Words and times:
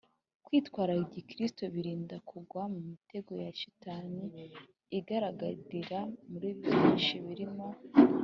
kwitwara 0.45 0.91
gikristu, 1.13 1.61
birinda 1.73 2.15
kugwa 2.29 2.63
mu 2.73 2.79
mitego 2.89 3.31
ya 3.43 3.49
shitani 3.59 4.21
igaragarira 4.97 5.99
muri 6.29 6.49
byinshi 6.59 7.13
birimo 7.27 7.67